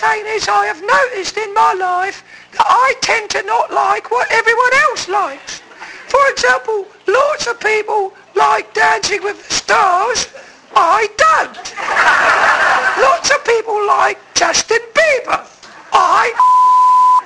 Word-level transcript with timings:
saying 0.00 0.24
is 0.28 0.48
I 0.48 0.64
have 0.64 0.80
noticed 0.80 1.36
in 1.36 1.52
my 1.52 1.74
life 1.74 2.24
that 2.52 2.64
I 2.66 2.94
tend 3.02 3.28
to 3.30 3.42
not 3.42 3.70
like 3.70 4.10
what 4.10 4.26
everyone 4.32 4.72
else 4.88 5.08
likes. 5.08 5.60
For 6.08 6.20
example, 6.30 6.86
lots 7.06 7.46
of 7.46 7.60
people 7.60 8.14
like 8.34 8.72
Dancing 8.72 9.22
with 9.22 9.46
the 9.46 9.54
Stars. 9.54 10.28
I 10.74 11.06
don't. 11.20 11.52
lots 13.04 13.30
of 13.30 13.44
people 13.44 13.86
like 13.86 14.18
Justin 14.34 14.80
Bieber. 14.94 15.44
I 15.92 16.32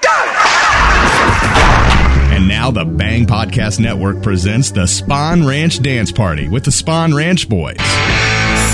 don't. 2.27 2.33
And 2.37 2.49
now 2.49 2.73
the 2.73 2.85
Bang 2.85 3.27
Podcast 3.27 3.79
Network 3.79 4.21
presents 4.21 4.73
the 4.73 4.87
Spawn 4.87 5.47
Ranch 5.47 5.81
Dance 5.81 6.11
Party 6.11 6.49
with 6.49 6.65
the 6.65 6.73
Spawn 6.73 7.15
Ranch 7.15 7.49
Boys. 7.49 7.77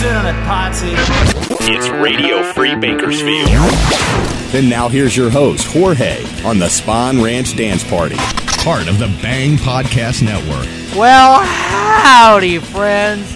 Sit 0.01 0.17
on 0.17 0.25
it, 0.25 0.33
Potsy. 0.47 0.95
It's 1.69 1.91
Radio 1.91 2.43
Free 2.55 2.75
Bakersfield. 2.75 3.51
Then 4.51 4.71
now 4.71 4.89
here's 4.89 5.15
your 5.15 5.29
host, 5.29 5.67
Jorge, 5.67 6.25
on 6.43 6.59
the 6.59 6.71
Spawn 6.71 7.21
Ranch 7.23 7.55
Dance 7.55 7.85
Party, 7.85 8.17
part 8.65 8.89
of 8.89 8.99
the 8.99 9.15
Bang 9.21 9.59
Podcast 9.59 10.23
Network. 10.23 10.67
Well, 10.99 11.41
howdy, 11.43 12.61
friends. 12.61 13.31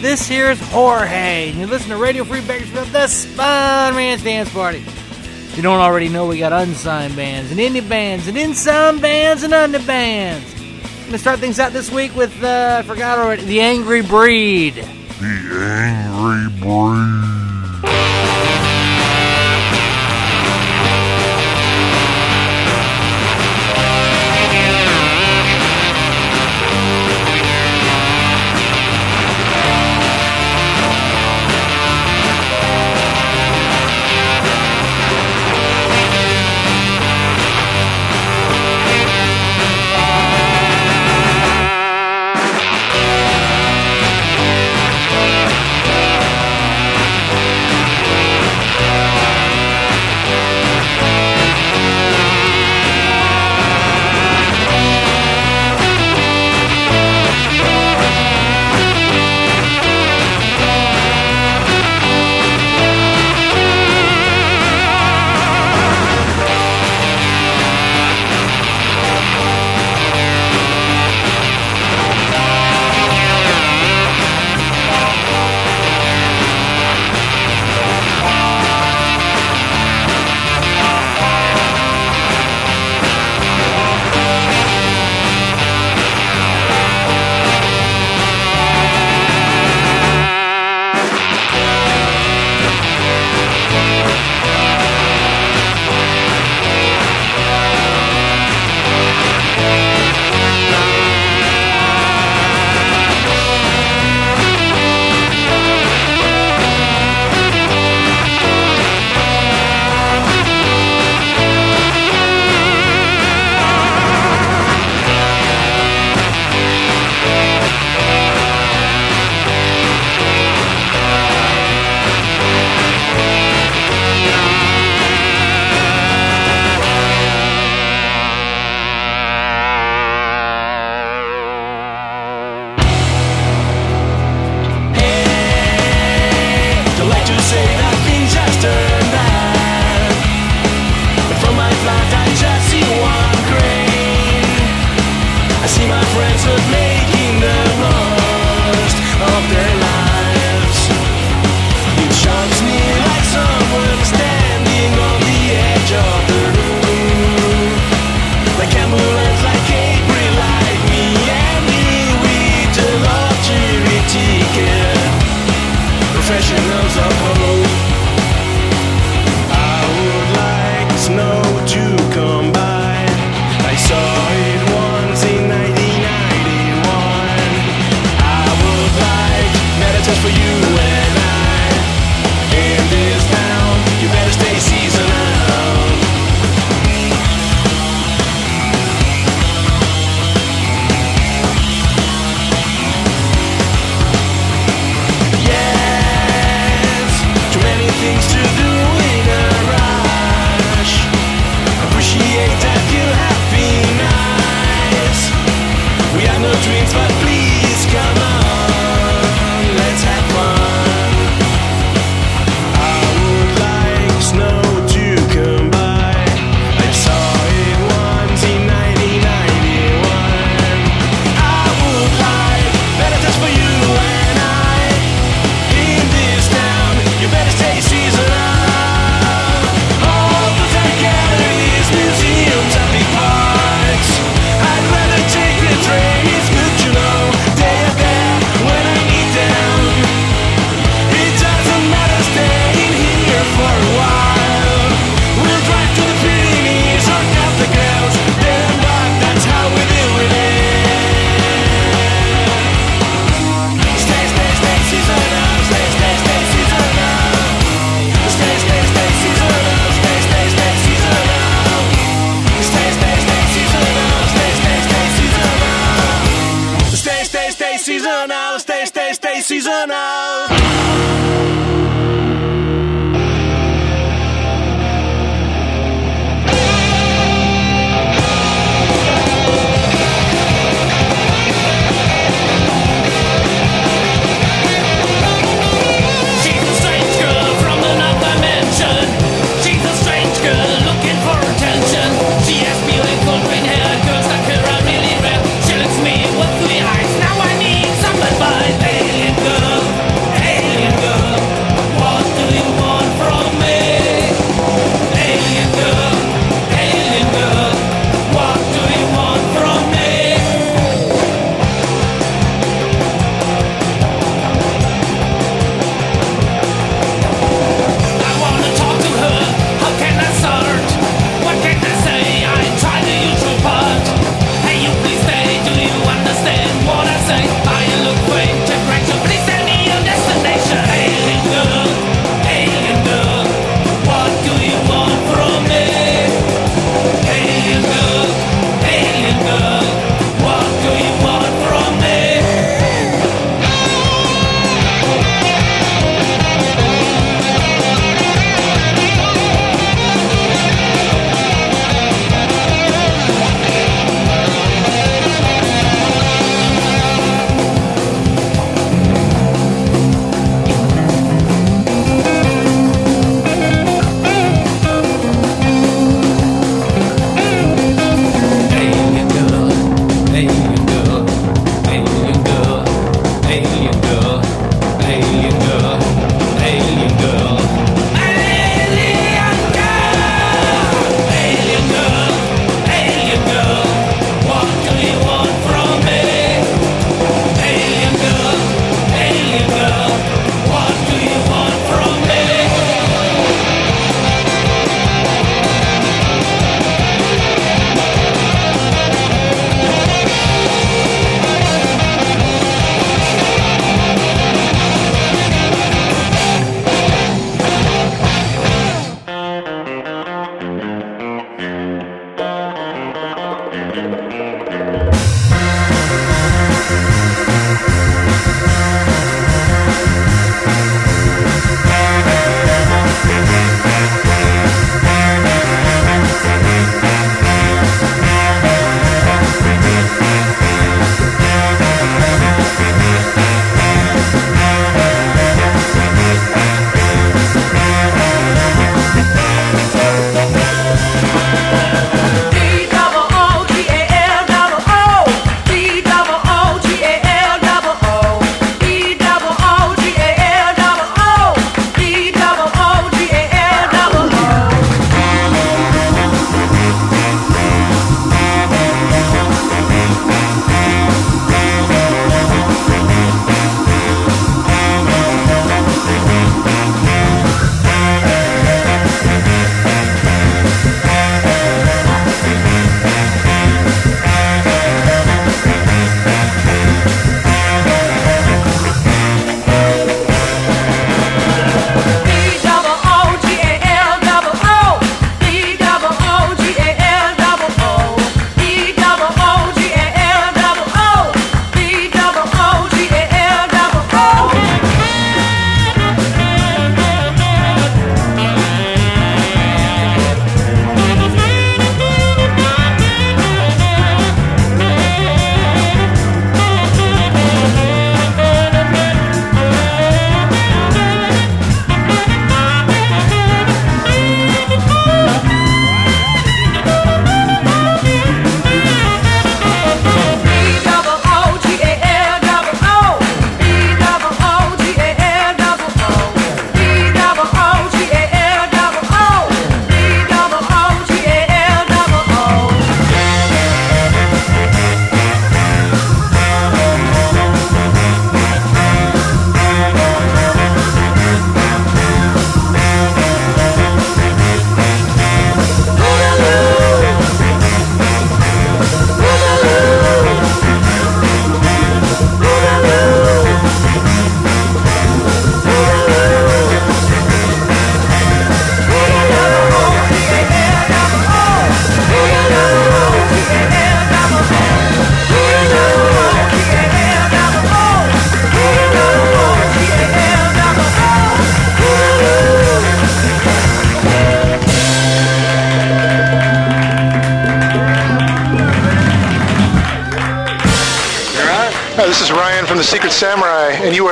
This 0.00 0.26
here's 0.26 0.60
Jorge, 0.72 1.50
and 1.50 1.58
you 1.60 1.68
listen 1.68 1.90
to 1.90 1.96
Radio 1.96 2.24
Free 2.24 2.40
Bakersfield, 2.40 2.88
the 2.88 3.06
Spawn 3.06 3.94
Ranch 3.94 4.24
Dance 4.24 4.52
Party. 4.52 4.78
If 4.78 5.56
you 5.56 5.62
don't 5.62 5.78
already 5.78 6.08
know, 6.08 6.26
we 6.26 6.40
got 6.40 6.52
unsigned 6.52 7.14
bands, 7.14 7.52
and 7.52 7.60
indie 7.60 7.88
bands, 7.88 8.26
and 8.26 8.36
in-sound 8.36 9.00
bands, 9.00 9.44
and 9.44 9.54
under 9.54 9.78
bands. 9.78 10.52
I'm 10.56 11.06
gonna 11.06 11.18
start 11.18 11.38
things 11.38 11.60
out 11.60 11.72
this 11.72 11.88
week 11.88 12.16
with, 12.16 12.42
uh, 12.42 12.78
I 12.80 12.82
forgot 12.82 13.20
already, 13.20 13.44
The 13.44 13.60
Angry 13.60 14.02
Breed. 14.02 14.84
The 15.20 15.26
Angry 15.26 16.48
Breed. 16.62 17.49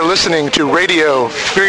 Listening 0.09 0.49
to 0.49 0.65
Radio 0.65 1.29
Free 1.29 1.68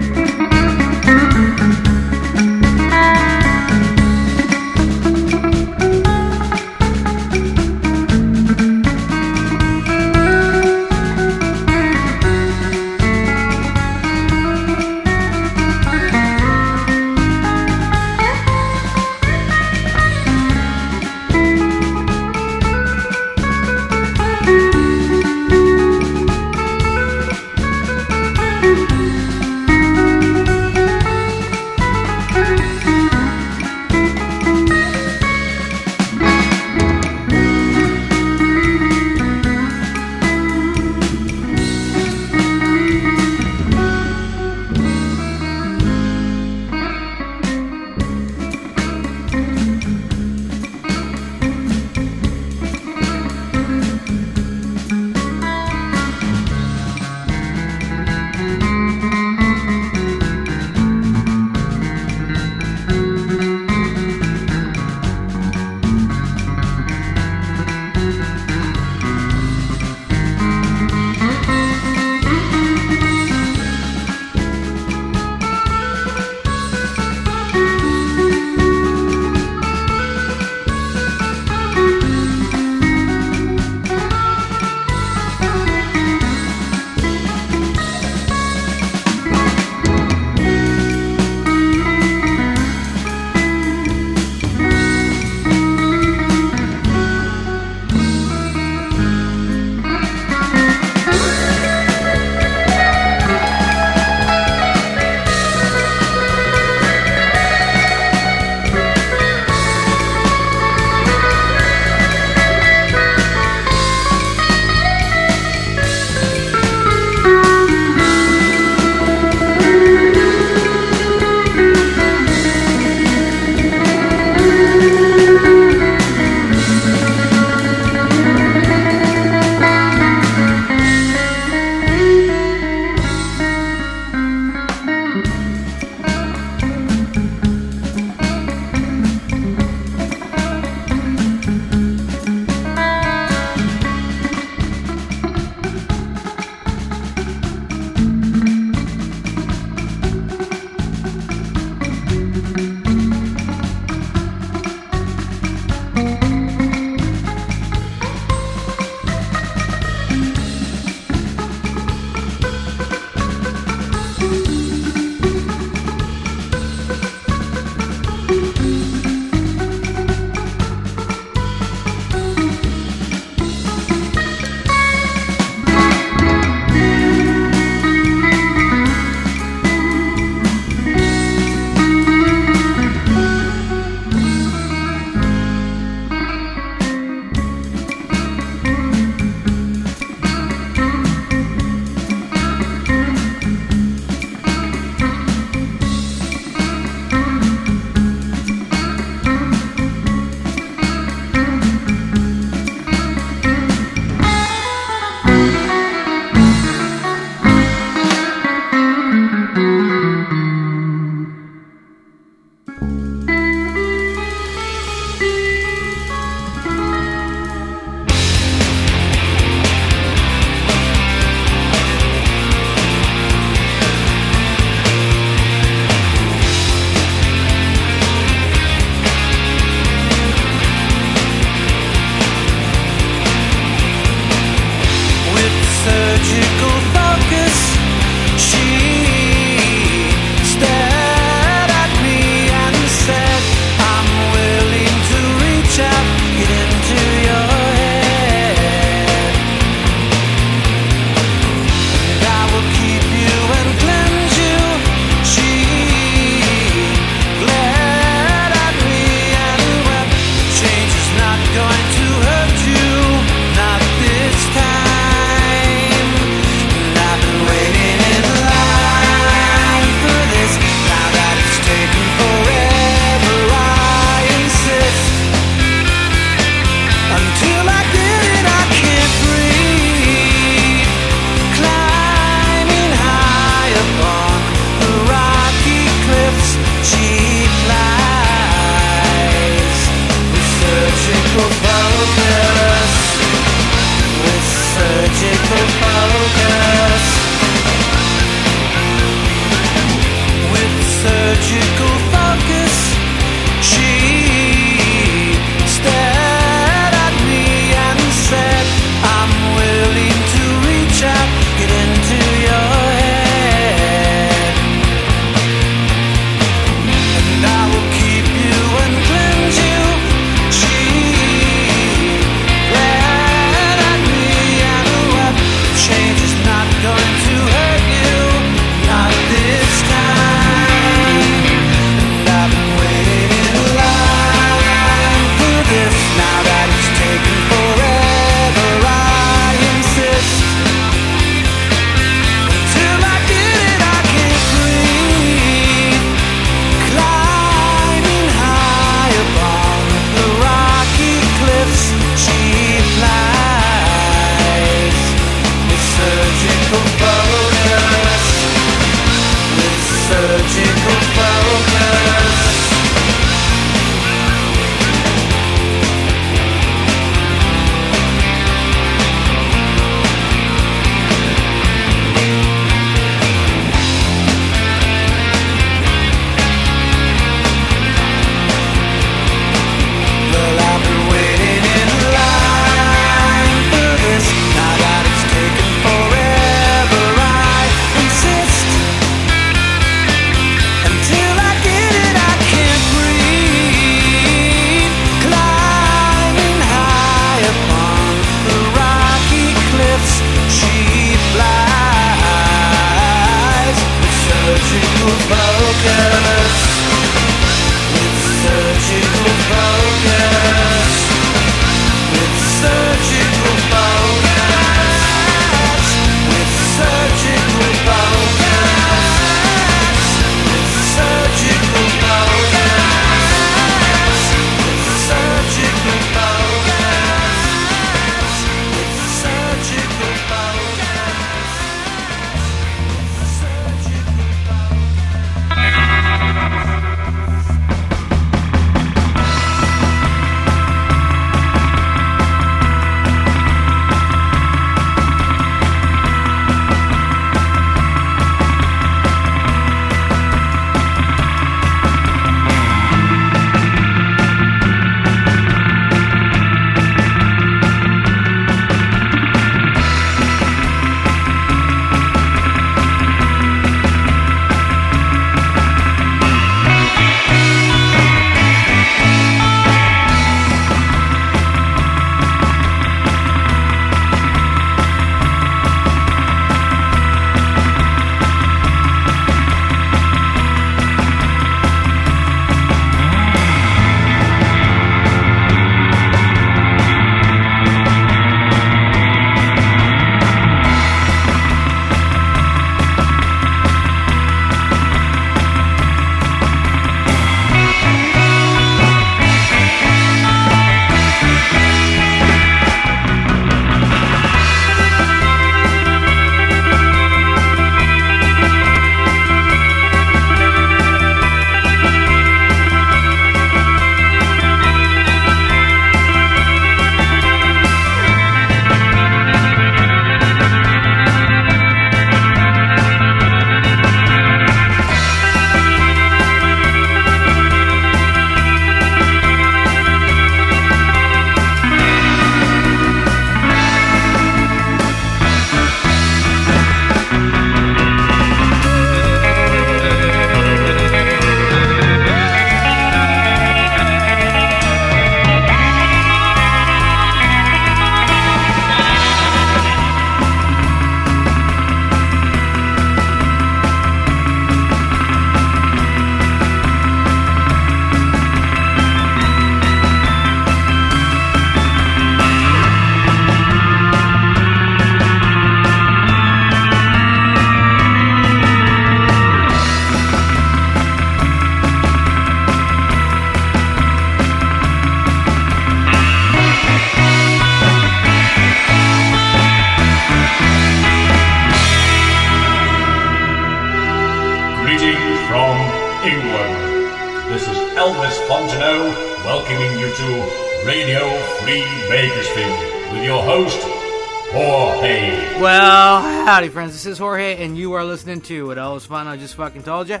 listening 598.10 598.36
to 598.36 598.46
What 598.48 598.58
Elvis 598.58 598.88
Fontenot 598.88 599.20
just 599.20 599.36
fucking 599.36 599.62
told 599.62 599.88
you. 599.88 600.00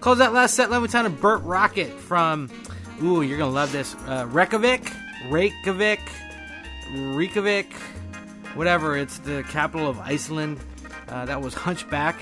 Close 0.00 0.18
that 0.18 0.32
last 0.32 0.54
set, 0.54 0.70
tell 0.70 1.04
you 1.04 1.08
Burt 1.08 1.40
Rocket 1.44 1.88
from, 1.88 2.50
ooh, 3.00 3.22
you're 3.22 3.38
gonna 3.38 3.52
love 3.52 3.70
this. 3.70 3.94
Uh, 4.08 4.26
Reykjavik, 4.28 4.90
Reykjavik, 5.28 6.00
Reykjavik, 6.96 7.72
whatever. 8.54 8.96
It's 8.96 9.18
the 9.18 9.44
capital 9.44 9.88
of 9.88 10.00
Iceland. 10.00 10.58
Uh, 11.08 11.26
that 11.26 11.40
was 11.40 11.54
Hunchback. 11.54 12.16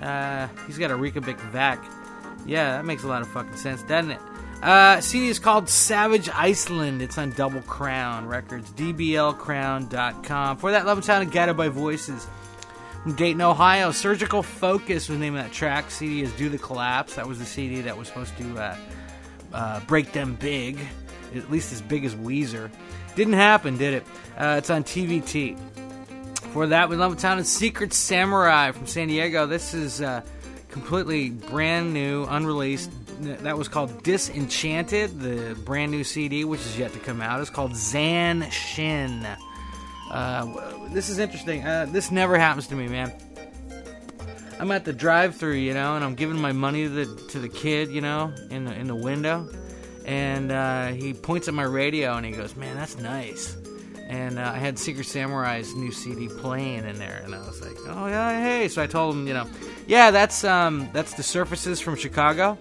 Uh, 0.00 0.46
he's 0.68 0.78
got 0.78 0.92
a 0.92 0.96
Reykjavik 0.96 1.40
vac. 1.50 1.84
Yeah, 2.46 2.76
that 2.76 2.84
makes 2.84 3.02
a 3.02 3.08
lot 3.08 3.22
of 3.22 3.28
fucking 3.28 3.56
sense, 3.56 3.82
doesn't 3.82 4.12
it? 4.12 4.20
Uh, 4.62 5.00
CD 5.00 5.30
is 5.30 5.40
called 5.40 5.68
Savage 5.68 6.28
Iceland. 6.28 7.02
It's 7.02 7.18
on 7.18 7.32
Double 7.32 7.62
Crown 7.62 8.28
Records, 8.28 8.70
dblcrown.com. 8.70 10.58
For 10.58 10.70
that, 10.70 10.86
Love 10.86 11.04
Town 11.04 11.22
and 11.22 11.32
Guided 11.32 11.56
by 11.56 11.70
Voices. 11.70 12.28
Dayton, 13.16 13.40
Ohio, 13.40 13.92
Surgical 13.92 14.42
Focus 14.42 15.08
was 15.08 15.16
the 15.18 15.24
name 15.24 15.34
of 15.34 15.42
that 15.42 15.52
track. 15.52 15.90
CD 15.90 16.20
is 16.20 16.32
Do 16.34 16.50
the 16.50 16.58
Collapse. 16.58 17.14
That 17.14 17.26
was 17.26 17.38
the 17.38 17.46
CD 17.46 17.80
that 17.80 17.96
was 17.96 18.08
supposed 18.08 18.36
to 18.36 18.58
uh, 18.58 18.76
uh, 19.54 19.80
break 19.86 20.12
them 20.12 20.34
big, 20.34 20.78
at 21.34 21.50
least 21.50 21.72
as 21.72 21.80
big 21.80 22.04
as 22.04 22.14
Weezer. 22.14 22.70
Didn't 23.16 23.32
happen, 23.34 23.78
did 23.78 23.94
it? 23.94 24.06
Uh, 24.36 24.56
it's 24.58 24.68
on 24.68 24.84
TVT. 24.84 25.58
For 26.52 26.66
that, 26.66 26.90
we 26.90 26.96
love 26.96 27.14
a 27.14 27.16
town 27.16 27.38
and 27.38 27.46
Secret 27.46 27.94
Samurai 27.94 28.72
from 28.72 28.86
San 28.86 29.08
Diego. 29.08 29.46
This 29.46 29.72
is 29.72 30.02
uh, 30.02 30.20
completely 30.68 31.30
brand 31.30 31.94
new, 31.94 32.26
unreleased. 32.28 32.90
That 33.20 33.56
was 33.56 33.68
called 33.68 34.02
Disenchanted. 34.02 35.20
The 35.20 35.56
brand 35.64 35.90
new 35.90 36.04
CD, 36.04 36.44
which 36.44 36.60
is 36.60 36.78
yet 36.78 36.92
to 36.92 36.98
come 36.98 37.22
out, 37.22 37.40
is 37.40 37.48
called 37.48 37.74
Zan 37.74 38.50
Shin. 38.50 39.26
Uh, 40.10 40.88
this 40.88 41.08
is 41.08 41.18
interesting. 41.18 41.64
Uh, 41.64 41.86
this 41.88 42.10
never 42.10 42.38
happens 42.38 42.66
to 42.68 42.74
me, 42.74 42.88
man. 42.88 43.12
I'm 44.58 44.70
at 44.72 44.84
the 44.84 44.92
drive-through, 44.92 45.54
you 45.54 45.72
know, 45.72 45.96
and 45.96 46.04
I'm 46.04 46.14
giving 46.14 46.38
my 46.38 46.52
money 46.52 46.84
to 46.84 46.90
the 46.90 47.28
to 47.28 47.38
the 47.38 47.48
kid, 47.48 47.90
you 47.90 48.02
know, 48.02 48.32
in 48.50 48.64
the 48.64 48.74
in 48.74 48.86
the 48.88 48.94
window, 48.94 49.48
and 50.04 50.52
uh, 50.52 50.88
he 50.88 51.14
points 51.14 51.48
at 51.48 51.54
my 51.54 51.62
radio 51.62 52.14
and 52.16 52.26
he 52.26 52.32
goes, 52.32 52.54
"Man, 52.56 52.76
that's 52.76 52.98
nice." 52.98 53.56
And 54.08 54.40
uh, 54.40 54.52
I 54.54 54.58
had 54.58 54.76
Secret 54.76 55.06
Samurai's 55.06 55.74
new 55.76 55.92
CD 55.92 56.28
playing 56.28 56.84
in 56.84 56.98
there, 56.98 57.22
and 57.24 57.34
I 57.34 57.38
was 57.38 57.62
like, 57.62 57.76
"Oh 57.86 58.06
yeah, 58.06 58.42
hey!" 58.42 58.68
So 58.68 58.82
I 58.82 58.86
told 58.86 59.14
him, 59.14 59.26
you 59.26 59.34
know, 59.34 59.46
yeah, 59.86 60.10
that's 60.10 60.44
um, 60.44 60.90
that's 60.92 61.14
the 61.14 61.22
Surfaces 61.22 61.80
from 61.80 61.96
Chicago. 61.96 62.58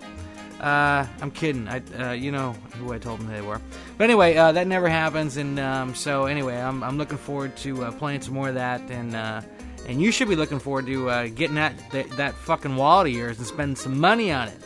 Uh, 0.60 1.08
I'm 1.22 1.32
kidding. 1.32 1.67
I, 1.67 1.82
uh, 1.98 2.12
you 2.12 2.32
know 2.32 2.52
who 2.78 2.91
I 2.91 2.98
told 2.98 3.19
them 3.19 3.28
they 3.28 3.41
were. 3.41 3.62
But 3.98 4.04
anyway, 4.04 4.36
uh, 4.36 4.52
that 4.52 4.67
never 4.67 4.89
happens, 4.89 5.38
and 5.38 5.58
um, 5.60 5.95
so 5.95 6.26
anyway, 6.26 6.58
I'm, 6.58 6.84
I'm 6.84 6.98
looking 6.98 7.17
forward 7.17 7.56
to 7.58 7.86
uh, 7.86 7.91
playing 7.91 8.22
some 8.22 8.34
more 8.34 8.50
of 8.50 8.56
that, 8.56 8.82
and 8.89 9.15
uh, 9.15 9.41
and 9.88 10.02
you 10.02 10.12
should 10.12 10.28
be 10.28 10.36
looking 10.36 10.60
forward 10.60 10.86
to 10.88 11.10
uh, 11.10 11.28
getting 11.28 11.56
that, 11.56 11.74
that 11.91 12.10
that 12.17 12.34
fucking 12.34 12.76
wallet 12.76 13.08
of 13.08 13.13
yours 13.13 13.38
and 13.38 13.48
spending 13.48 13.78
some 13.78 14.00
money 14.00 14.32
on 14.32 14.50
it. 14.50 14.58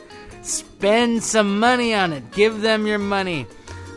Spend 0.41 1.23
some 1.23 1.60
money 1.60 1.93
on 1.93 2.12
it. 2.12 2.32
Give 2.32 2.62
them 2.62 2.88
your 2.88 2.99
money. 2.99 3.45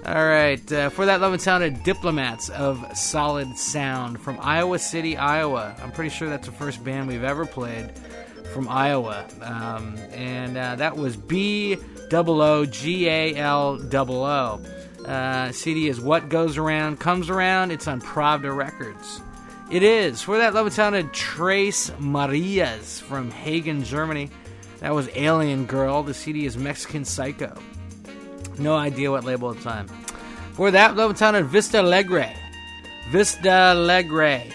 All 0.05 0.15
right, 0.15 0.61
for 0.93 1.07
that 1.07 1.21
love 1.21 1.33
and 1.33 1.43
sounded 1.43 1.83
diplomats 1.83 2.49
of 2.51 2.97
solid 2.97 3.59
sound 3.59 4.21
from 4.21 4.39
Iowa 4.41 4.79
City, 4.79 5.17
Iowa. 5.17 5.75
I'm 5.83 5.91
pretty 5.91 6.11
sure 6.11 6.29
that's 6.29 6.47
the 6.47 6.53
first 6.53 6.85
band 6.85 7.09
we've 7.09 7.25
ever 7.25 7.45
played 7.45 7.91
from 8.57 8.69
Iowa, 8.69 9.27
um, 9.43 9.99
and 10.13 10.57
uh, 10.57 10.77
that 10.77 10.97
was 10.97 11.15
B 11.15 11.77
O 12.11 12.65
G 12.65 13.07
A 13.07 13.37
L 13.37 13.79
O. 13.93 14.61
Uh, 15.05 15.53
CD 15.53 15.89
is 15.89 16.01
What 16.01 16.31
Goes 16.31 16.57
Around 16.57 16.99
Comes 16.99 17.29
Around. 17.29 17.71
It's 17.71 17.87
on 17.87 18.01
Pravda 18.01 18.57
Records. 18.57 19.21
It 19.71 19.83
is 19.83 20.23
for 20.23 20.39
that 20.39 20.55
love 20.55 20.73
sounded 20.73 21.13
Trace 21.13 21.93
Marias 21.99 22.99
from 22.99 23.31
Hagen, 23.31 23.85
Germany. 23.85 24.31
That 24.81 24.95
was 24.95 25.11
Alien 25.15 25.67
Girl. 25.67 26.03
The 26.03 26.15
CD 26.15 26.47
is 26.47 26.57
Mexican 26.57 27.05
Psycho. 27.05 27.61
No 28.59 28.75
idea 28.75 29.11
what 29.11 29.25
label 29.25 29.51
it's 29.51 29.67
on. 29.67 29.87
For 30.55 30.71
that, 30.71 30.97
love 30.97 31.19
sounded 31.19 31.45
Vista 31.45 31.81
Alegre. 31.81 32.35
Vista 33.11 33.75
Alegre. 33.75 34.51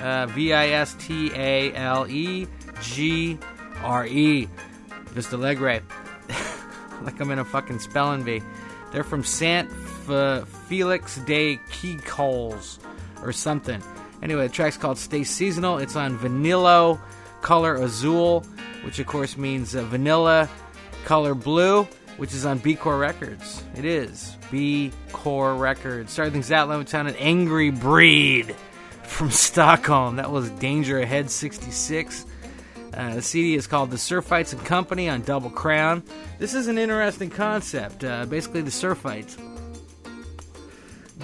Uh, 0.00 0.24
V 0.26 0.54
I 0.54 0.68
S 0.68 0.94
T 0.98 1.30
A 1.34 1.74
L 1.74 2.08
E 2.08 2.46
G 2.82 3.38
R 3.82 4.06
E. 4.06 4.48
Vista 5.10 5.36
Alegre. 5.36 5.82
like 7.02 7.20
I'm 7.20 7.30
in 7.30 7.38
a 7.38 7.44
fucking 7.44 7.78
spelling 7.78 8.22
bee. 8.22 8.42
They're 8.92 9.04
from 9.04 9.24
Sant 9.24 9.70
F- 10.08 10.48
Felix 10.68 11.16
de 11.26 11.56
Quicoles 11.70 12.78
or 13.22 13.32
something. 13.32 13.82
Anyway, 14.22 14.46
the 14.46 14.52
track's 14.52 14.76
called 14.76 14.98
Stay 14.98 15.24
Seasonal. 15.24 15.78
It's 15.78 15.96
on 15.96 16.18
Vanillo 16.18 17.00
Color 17.42 17.76
Azul, 17.76 18.40
which 18.84 18.98
of 18.98 19.06
course 19.06 19.36
means 19.36 19.74
uh, 19.74 19.82
vanilla 19.84 20.48
color 21.04 21.34
blue, 21.34 21.84
which 22.16 22.34
is 22.34 22.44
on 22.44 22.58
B 22.58 22.74
Core 22.74 22.98
Records. 22.98 23.62
It 23.76 23.84
is 23.84 24.36
B 24.50 24.92
Core 25.12 25.54
Records. 25.54 26.12
Starting 26.12 26.32
things 26.32 26.52
out, 26.52 26.68
let 26.68 26.78
me 26.78 26.84
tell 26.84 27.06
an 27.06 27.14
Angry 27.16 27.70
Breed 27.70 28.54
from 29.04 29.30
Stockholm. 29.30 30.16
That 30.16 30.30
was 30.30 30.50
Danger 30.50 30.98
Ahead 30.98 31.30
66. 31.30 32.25
Uh, 32.96 33.14
the 33.14 33.22
CD 33.22 33.54
is 33.54 33.66
called 33.66 33.90
The 33.90 33.96
Surfites 33.96 34.54
and 34.54 34.64
Company 34.64 35.08
on 35.08 35.20
Double 35.20 35.50
Crown. 35.50 36.02
This 36.38 36.54
is 36.54 36.66
an 36.66 36.78
interesting 36.78 37.28
concept. 37.28 38.02
Uh, 38.02 38.24
basically, 38.24 38.62
the 38.62 38.70
Surfites 38.70 39.36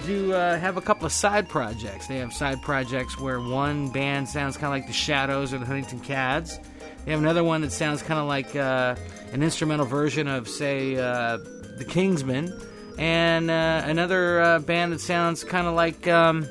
do 0.05 0.33
uh, 0.33 0.57
have 0.59 0.77
a 0.77 0.81
couple 0.81 1.05
of 1.05 1.11
side 1.11 1.49
projects. 1.49 2.07
They 2.07 2.17
have 2.17 2.31
side 2.31 2.61
projects 2.61 3.19
where 3.19 3.39
one 3.39 3.89
band 3.89 4.29
sounds 4.29 4.55
kind 4.55 4.65
of 4.65 4.71
like 4.71 4.85
the 4.85 4.93
Shadows 4.93 5.51
or 5.51 5.57
the 5.57 5.65
Huntington 5.65 6.01
Cads. 6.01 6.59
They 7.05 7.11
have 7.11 7.19
another 7.19 7.43
one 7.43 7.61
that 7.61 7.71
sounds 7.71 8.03
kind 8.03 8.19
of 8.19 8.27
like 8.27 8.55
uh, 8.55 8.95
an 9.31 9.41
instrumental 9.41 9.87
version 9.87 10.27
of, 10.27 10.47
say, 10.47 10.95
uh, 10.95 11.37
the 11.77 11.85
Kingsmen, 11.87 12.53
and 12.99 13.49
uh, 13.49 13.81
another 13.85 14.59
band 14.59 14.93
that 14.93 15.01
sounds 15.01 15.43
kind 15.43 15.65
of 15.65 15.73
like 15.73 16.07
um, 16.07 16.47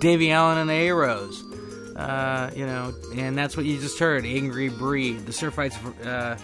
Davie 0.00 0.32
Allan 0.32 0.58
and 0.58 0.68
the 0.68 0.74
Arrows. 0.74 1.44
Uh, 1.96 2.50
you 2.54 2.66
know, 2.66 2.94
and 3.16 3.36
that's 3.36 3.56
what 3.56 3.66
you 3.66 3.78
just 3.78 3.98
heard. 3.98 4.24
Angry 4.24 4.68
Breed, 4.68 5.26
the 5.26 5.32
Surfites, 5.32 5.76
uh, 6.06 6.36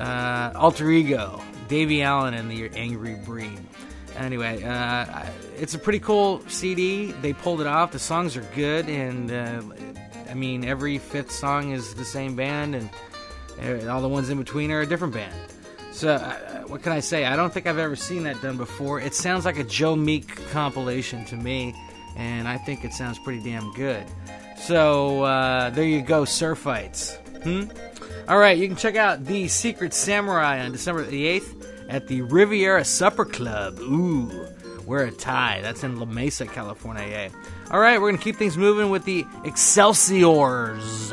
uh, 0.00 0.52
alter 0.56 0.90
ego, 0.90 1.40
Davie 1.68 2.02
Allan 2.02 2.34
and 2.34 2.50
the 2.50 2.70
Angry 2.76 3.14
Breed. 3.14 3.58
Anyway, 4.16 4.62
uh, 4.62 5.26
it's 5.56 5.74
a 5.74 5.78
pretty 5.78 6.00
cool 6.00 6.42
CD. 6.48 7.12
They 7.12 7.32
pulled 7.32 7.60
it 7.60 7.66
off. 7.66 7.92
The 7.92 7.98
songs 7.98 8.36
are 8.36 8.46
good, 8.54 8.88
and 8.88 9.30
uh, 9.30 9.62
I 10.28 10.34
mean, 10.34 10.64
every 10.64 10.98
fifth 10.98 11.30
song 11.30 11.70
is 11.70 11.94
the 11.94 12.04
same 12.04 12.34
band, 12.34 12.74
and 12.74 13.88
all 13.88 14.00
the 14.00 14.08
ones 14.08 14.30
in 14.30 14.38
between 14.38 14.70
are 14.70 14.80
a 14.80 14.86
different 14.86 15.14
band. 15.14 15.34
So, 15.92 16.18
what 16.66 16.82
can 16.82 16.92
I 16.92 17.00
say? 17.00 17.24
I 17.24 17.36
don't 17.36 17.52
think 17.52 17.66
I've 17.66 17.78
ever 17.78 17.96
seen 17.96 18.24
that 18.24 18.40
done 18.42 18.56
before. 18.56 19.00
It 19.00 19.14
sounds 19.14 19.44
like 19.44 19.58
a 19.58 19.64
Joe 19.64 19.96
Meek 19.96 20.50
compilation 20.50 21.24
to 21.26 21.36
me, 21.36 21.74
and 22.16 22.48
I 22.48 22.58
think 22.58 22.84
it 22.84 22.92
sounds 22.92 23.18
pretty 23.18 23.42
damn 23.42 23.72
good. 23.72 24.04
So 24.60 25.22
uh, 25.22 25.70
there 25.70 25.84
you 25.84 26.02
go, 26.02 26.22
Surfites. 26.22 27.16
Hmm? 27.42 27.64
All 28.28 28.38
right, 28.38 28.56
you 28.56 28.68
can 28.68 28.76
check 28.76 28.94
out 28.96 29.24
The 29.24 29.48
Secret 29.48 29.92
Samurai 29.92 30.60
on 30.64 30.72
December 30.72 31.04
the 31.04 31.40
8th 31.40 31.66
at 31.88 32.06
the 32.06 32.22
Riviera 32.22 32.84
Supper 32.84 33.24
Club. 33.24 33.80
Ooh, 33.80 34.46
wear 34.86 35.06
a 35.06 35.10
tie. 35.10 35.60
That's 35.62 35.82
in 35.82 35.98
La 35.98 36.04
Mesa, 36.06 36.46
California. 36.46 37.06
Yeah. 37.08 37.28
All 37.70 37.80
right, 37.80 38.00
we're 38.00 38.10
going 38.10 38.18
to 38.18 38.22
keep 38.22 38.36
things 38.36 38.56
moving 38.56 38.90
with 38.90 39.04
the 39.04 39.24
Excelsiors. 39.44 41.10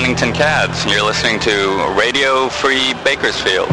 Huntington 0.00 0.32
Cads. 0.32 0.86
You're 0.86 1.04
listening 1.04 1.38
to 1.40 1.94
Radio 1.94 2.48
Free 2.48 2.94
Bakersfield. 3.04 3.68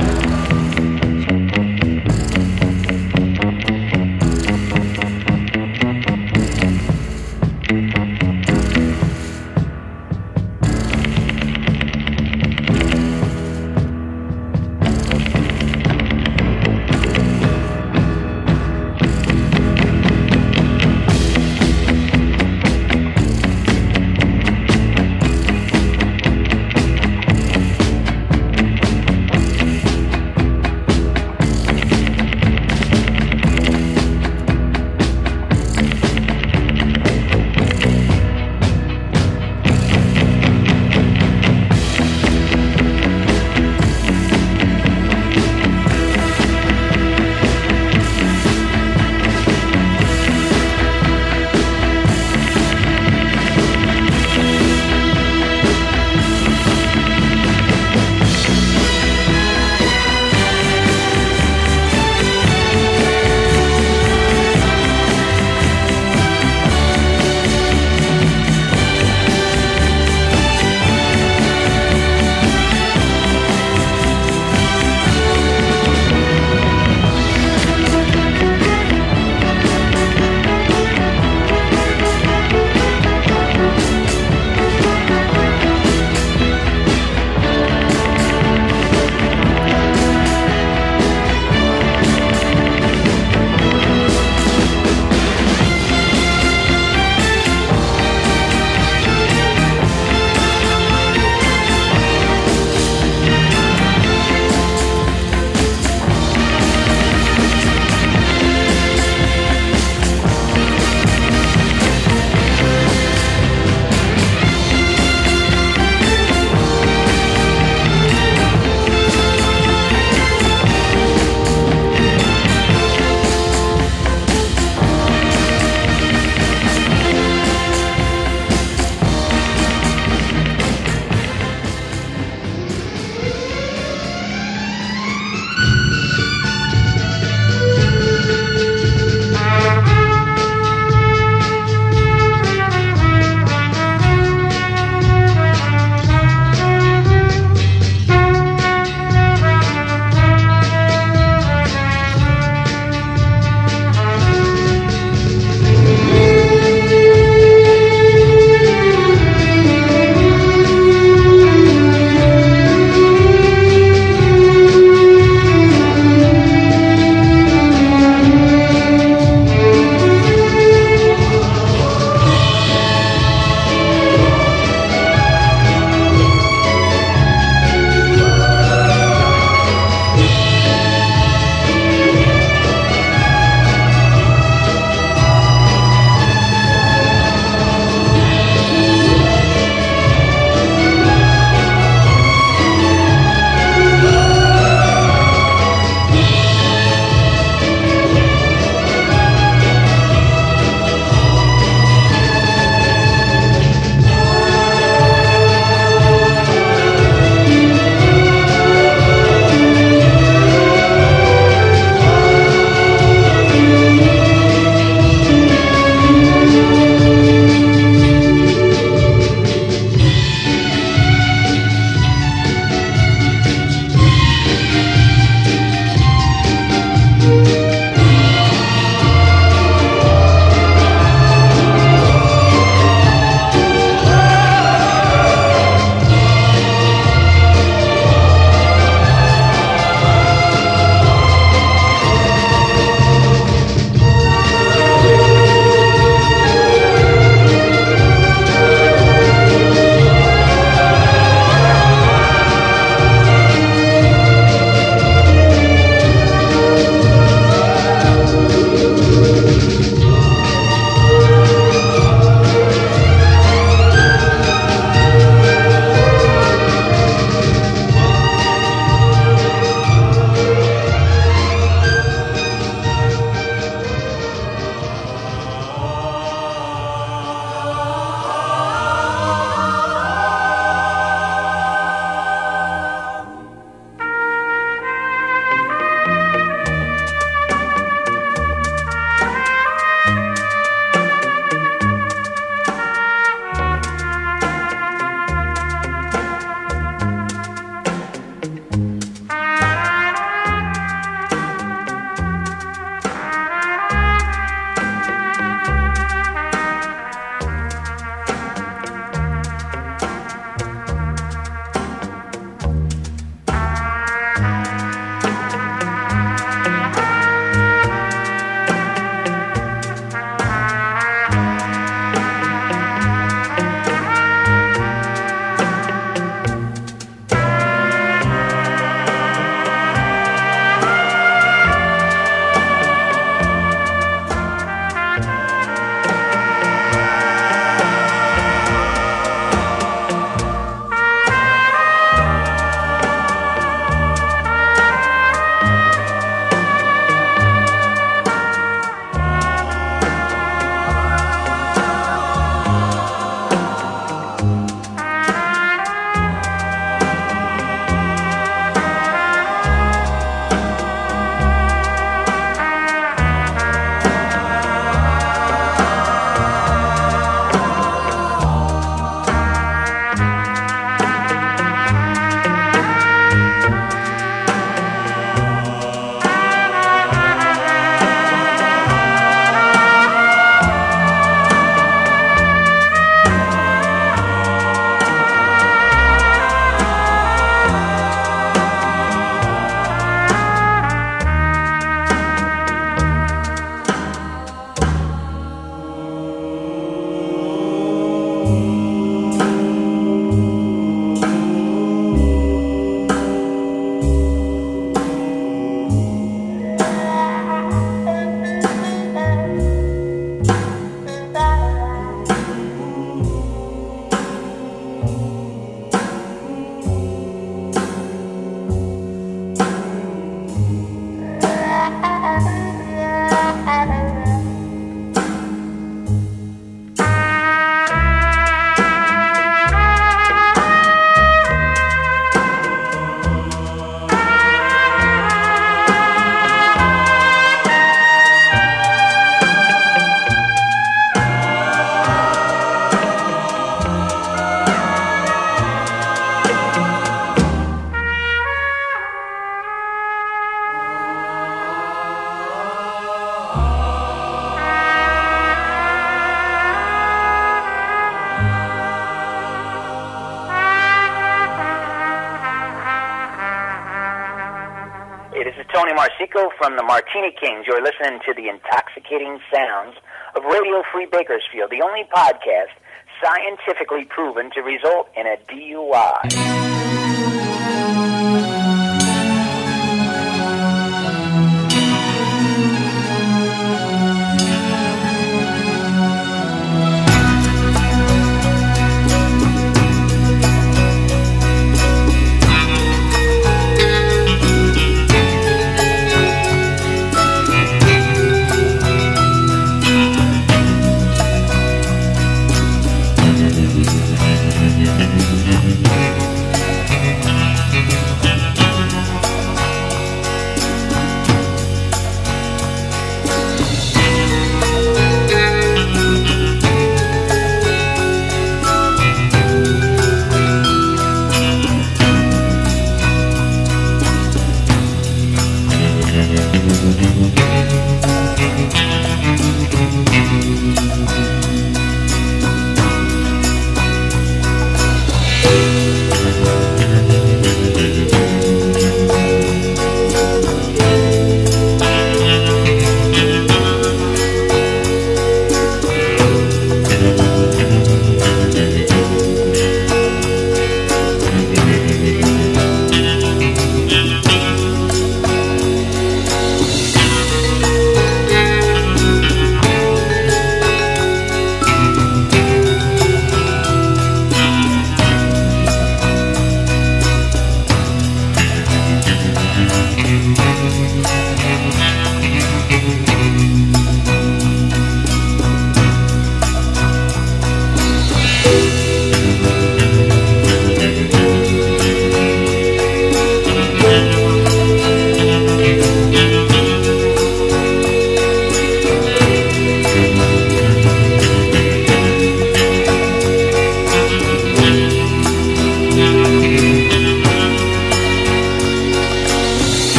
The 466.77 466.83
Martini 466.83 467.31
Kings. 467.31 467.65
You're 467.65 467.81
listening 467.81 468.19
to 468.25 468.33
the 468.33 468.49
intoxicating 468.49 469.39
sounds 469.51 469.97
of 470.35 470.43
Radio 470.43 470.83
Free 470.93 471.07
Bakersfield, 471.11 471.71
the 471.71 471.81
only 471.81 472.03
podcast 472.15 472.77
scientifically 473.21 474.05
proven 474.05 474.51
to 474.51 474.61
result 474.61 475.09
in 475.17 475.25
a 475.25 475.37
DUI. 475.49 476.76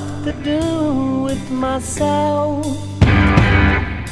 What 0.00 0.24
to 0.24 0.32
do 0.42 1.22
with 1.22 1.50
myself. 1.50 2.66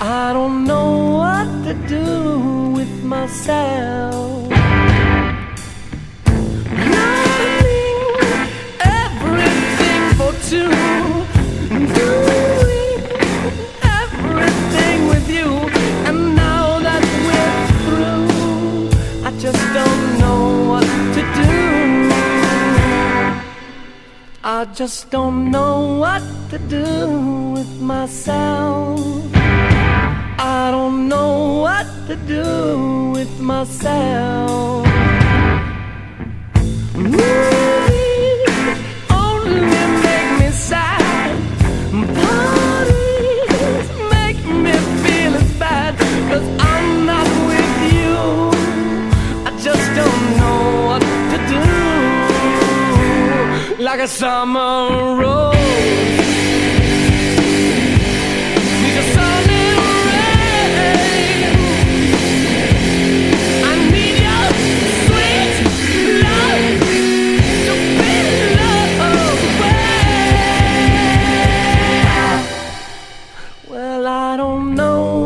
I 0.01 0.30
don't 0.32 0.64
know 0.64 1.16
what 1.16 1.49
to 1.64 1.74
do 1.86 2.72
with 2.76 3.05
myself. 3.05 4.49
Learning 6.95 7.99
everything 8.80 10.03
for 10.18 10.32
two, 10.49 10.88
I 24.59 24.64
just 24.64 25.12
don't 25.12 25.52
know 25.52 25.98
what 26.00 26.20
to 26.50 26.59
do 26.59 27.52
with 27.54 27.80
myself. 27.80 28.98
I 30.36 30.70
don't 30.72 31.09
know 31.09 31.61
what 31.62 31.86
to 32.09 32.16
do 32.16 33.12
with 33.14 33.38
myself. 33.38 34.84
Movies 36.96 37.47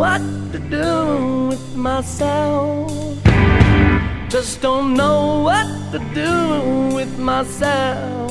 what 0.02 0.20
to 0.52 0.58
do 0.58 1.48
with 1.48 1.76
myself. 1.76 2.90
Just 4.28 4.60
don't 4.60 4.94
know 4.94 5.42
what 5.42 5.68
to 5.92 5.98
do 6.14 6.94
with 6.94 7.18
myself. 7.18 8.21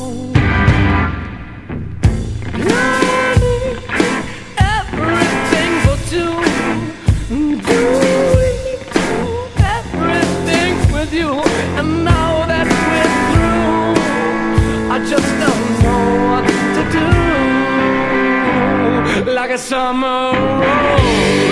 Like 19.51 19.59
a 19.59 19.63
summer 19.63 20.31
rose. 20.61 21.50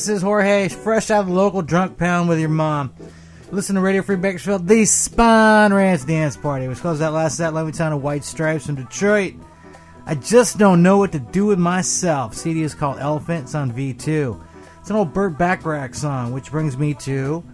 This 0.00 0.08
is 0.08 0.22
Jorge, 0.22 0.70
fresh 0.70 1.10
out 1.10 1.20
of 1.20 1.26
the 1.26 1.34
local 1.34 1.60
drunk 1.60 1.98
pound 1.98 2.30
with 2.30 2.40
your 2.40 2.48
mom. 2.48 2.94
Listen 3.50 3.74
to 3.74 3.82
Radio 3.82 4.00
Free 4.00 4.16
Bakersfield, 4.16 4.66
the 4.66 4.86
Spine 4.86 5.74
Ranch 5.74 6.06
Dance 6.06 6.38
Party, 6.38 6.68
which 6.68 6.78
closed 6.78 7.02
that 7.02 7.12
last 7.12 7.36
set, 7.36 7.52
Let 7.52 7.66
Me 7.66 7.72
Town 7.72 7.92
of 7.92 8.02
White 8.02 8.24
Stripes 8.24 8.64
from 8.64 8.76
Detroit. 8.76 9.34
I 10.06 10.14
just 10.14 10.56
don't 10.56 10.82
know 10.82 10.96
what 10.96 11.12
to 11.12 11.18
do 11.18 11.44
with 11.44 11.58
myself. 11.58 12.34
CD 12.34 12.62
is 12.62 12.74
called 12.74 12.98
Elephant. 12.98 13.42
It's 13.42 13.54
on 13.54 13.72
V2. 13.72 14.42
It's 14.80 14.88
an 14.88 14.96
old 14.96 15.12
Burt 15.12 15.36
Bacharach 15.36 15.94
song, 15.94 16.32
which 16.32 16.50
brings 16.50 16.78
me 16.78 16.94
to 16.94 17.44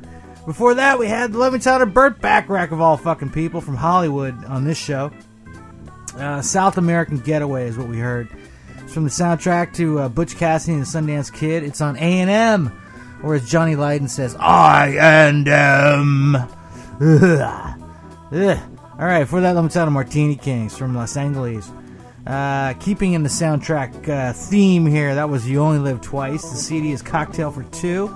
Before 0.47 0.75
that, 0.75 1.01
we 1.01 1.09
had 1.09 1.33
the 1.33 1.41
Levittown 1.41 1.93
Burt 1.93 2.21
Bacharach 2.21 2.71
of 2.71 2.81
all 2.81 2.97
fucking 2.97 3.31
people 3.31 3.61
from 3.61 3.75
Hollywood 3.75 4.45
on 4.45 4.63
this 4.63 4.79
show. 4.79 5.11
Uh, 6.17 6.41
South 6.43 6.79
American 6.79 7.19
Getaway 7.19 7.67
is 7.67 7.77
what 7.77 7.89
we 7.89 7.99
heard. 7.99 8.29
From 8.97 9.05
the 9.05 9.11
soundtrack 9.11 9.75
to 9.75 9.99
uh, 9.99 10.09
Butch 10.09 10.37
Cassidy 10.39 10.73
and 10.73 10.81
the 10.81 10.87
Sundance 10.87 11.31
Kid. 11.31 11.63
It's 11.65 11.83
on 11.83 11.99
A 11.99 12.01
and 12.01 12.31
M, 12.31 12.73
or 13.23 13.35
as 13.35 13.47
Johnny 13.47 13.77
Lydon 13.77 14.09
says, 14.09 14.35
I 14.41 14.97
and 14.99 15.47
M. 15.47 16.35
All 18.99 19.05
right, 19.05 19.29
for 19.29 19.43
that, 19.43 19.55
let 19.55 19.63
me 19.63 19.69
tell 19.69 19.91
Martini 19.91 20.35
Kings 20.35 20.79
from 20.79 20.95
Los 20.95 21.15
Angeles. 21.15 21.71
Uh, 22.27 22.73
keeping 22.81 23.13
in 23.13 23.23
the 23.23 23.29
soundtrack 23.29 24.09
uh, 24.09 24.33
theme 24.33 24.87
here, 24.87 25.15
that 25.15 25.29
was 25.29 25.47
You 25.47 25.61
Only 25.61 25.81
Live 25.81 26.01
Twice. 26.01 26.49
The 26.49 26.57
CD 26.57 26.93
is 26.93 27.03
Cocktail 27.03 27.51
for 27.51 27.65
Two. 27.65 28.11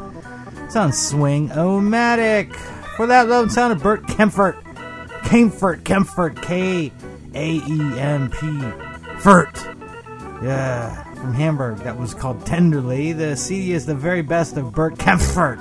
It's 0.64 0.76
on 0.76 0.94
Swing 0.94 1.52
O-Matic. 1.52 2.56
For 2.96 3.06
that, 3.06 3.28
let 3.28 3.48
me 3.48 3.52
tell 3.52 3.74
Bert 3.74 4.04
Kaempfert. 4.04 4.54
Kaempfert, 5.24 5.82
Kaempfert, 5.82 6.40
K 6.40 6.90
A 7.34 7.52
E 7.56 8.00
M 8.00 8.30
P. 8.30 8.38
Fert. 9.20 9.79
Yeah, 10.42 11.04
from 11.14 11.34
Hamburg. 11.34 11.78
That 11.78 11.98
was 11.98 12.14
called 12.14 12.46
Tenderly. 12.46 13.12
The 13.12 13.36
CD 13.36 13.72
is 13.72 13.84
the 13.84 13.94
very 13.94 14.22
best 14.22 14.56
of 14.56 14.72
Bert 14.72 14.94
Kaempfert. 14.96 15.60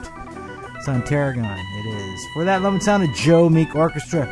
It's 0.78 0.88
on 0.88 1.02
Tarragon. 1.04 1.44
It 1.44 1.86
is. 1.86 2.26
For 2.34 2.46
that, 2.46 2.62
let 2.62 2.82
sound 2.82 3.04
of 3.04 3.14
Joe 3.14 3.50
Meek 3.50 3.76
Orchestra. 3.76 4.26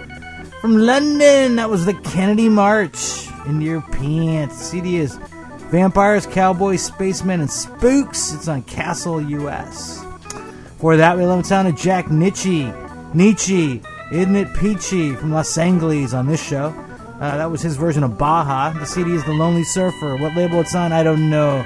From 0.61 0.77
London, 0.77 1.57
that 1.57 1.69
was 1.69 1.85
the 1.85 1.93
Kennedy 1.95 2.47
March. 2.47 3.27
Into 3.45 3.65
your 3.65 3.81
pants. 3.81 4.55
CD 4.55 4.97
is 4.97 5.19
Vampires, 5.69 6.25
Cowboys, 6.25 6.81
Spacemen, 6.83 7.41
and 7.41 7.51
Spooks. 7.51 8.33
It's 8.33 8.47
on 8.47 8.63
Castle 8.63 9.21
US. 9.21 10.03
For 10.79 10.95
that, 10.95 11.17
we 11.17 11.25
love 11.25 11.45
sound 11.45 11.67
of 11.67 11.75
Jack 11.75 12.05
Nitzsche. 12.05 12.71
Nitzsche, 13.13 13.85
Isn't 14.11 14.35
It 14.35 14.53
Peachy 14.53 15.13
from 15.15 15.31
Los 15.33 15.57
Angeles 15.57 16.13
on 16.13 16.27
this 16.27 16.41
show. 16.41 16.73
Uh, 17.19 17.37
that 17.37 17.49
was 17.49 17.61
his 17.61 17.75
version 17.77 18.03
of 18.03 18.17
Baja. 18.17 18.77
The 18.77 18.85
CD 18.85 19.13
is 19.13 19.23
The 19.25 19.33
Lonely 19.33 19.63
Surfer. 19.63 20.17
What 20.17 20.35
label 20.35 20.59
it's 20.59 20.75
on, 20.75 20.93
I 20.93 21.01
don't 21.01 21.31
know. 21.31 21.65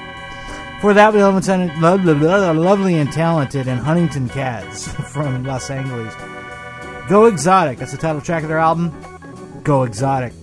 For 0.80 0.94
that, 0.94 1.14
we 1.14 1.22
lo- 1.22 2.54
Lovely 2.54 2.98
and 2.98 3.12
Talented 3.12 3.68
and 3.68 3.80
Huntington 3.80 4.30
Cads 4.30 4.88
from 5.12 5.44
Los 5.44 5.70
Angeles. 5.70 6.16
Go 7.10 7.26
Exotic. 7.26 7.80
That's 7.80 7.92
the 7.92 7.98
title 7.98 8.22
track 8.22 8.44
of 8.44 8.50
their 8.50 8.60
album. 8.60 8.92
Go 9.64 9.84
Exotic. 9.84 10.34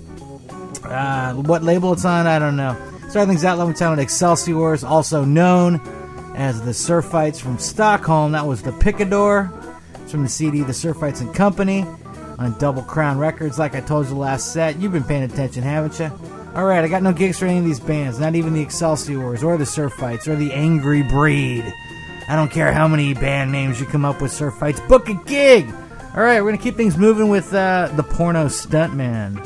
Uh, 0.84 1.34
what 1.34 1.62
label 1.62 1.94
it's 1.94 2.04
on, 2.04 2.26
I 2.26 2.38
don't 2.38 2.56
know. 2.56 2.76
Starting 3.09 3.30
things 3.30 3.44
out, 3.44 3.56
Love 3.56 3.74
Town 3.74 3.92
with 3.92 4.00
Excelsiors, 4.00 4.84
also 4.84 5.24
known 5.24 5.80
as 6.36 6.61
the 6.61 6.72
Surfites 6.72 7.40
from 7.40 7.59
Stockholm. 7.59 8.32
That 8.32 8.46
was 8.46 8.62
the 8.62 8.72
Picador. 8.72 9.50
It's 10.02 10.12
from 10.12 10.22
the 10.22 10.28
CD 10.28 10.62
The 10.62 10.72
Surfites 10.72 11.22
and 11.22 11.34
Company 11.34 11.86
on 12.39 12.57
Double 12.59 12.82
Crown 12.82 13.18
Records. 13.18 13.59
Like 13.59 13.74
I 13.74 13.80
told 13.80 14.09
you 14.09 14.14
last 14.14 14.53
set, 14.53 14.78
you've 14.78 14.93
been 14.93 15.05
paying 15.05 15.24
attention, 15.24 15.62
haven't 15.62 15.99
you? 15.99 16.11
All 16.55 16.64
right, 16.64 16.82
I 16.82 16.89
got 16.89 17.03
no 17.03 17.12
gigs 17.12 17.39
for 17.39 17.47
any 17.47 17.59
of 17.59 17.64
these 17.64 17.80
bands, 17.80 18.18
not 18.18 18.34
even 18.34 18.53
the 18.53 18.62
Excelsiors 18.62 19.43
or 19.43 19.57
the 19.57 19.66
Surf 19.66 19.93
Fights, 19.95 20.26
or 20.26 20.34
the 20.34 20.53
Angry 20.53 21.03
Breed. 21.03 21.64
I 22.28 22.36
don't 22.36 22.51
care 22.51 22.72
how 22.72 22.89
many 22.89 23.14
band 23.14 23.53
names 23.53 23.80
you 23.80 23.86
come 23.86 24.05
up 24.05 24.20
with, 24.20 24.32
Surf 24.32 24.55
Fights, 24.55 24.80
Book 24.80 25.09
a 25.09 25.14
gig! 25.14 25.72
All 26.14 26.22
right, 26.22 26.43
we're 26.43 26.53
to 26.53 26.59
keep 26.59 26.76
things 26.76 26.97
moving 26.97 27.28
with 27.28 27.53
uh, 27.55 27.93
the 27.95 28.03
porno 28.03 28.47
stuntman. 28.47 29.45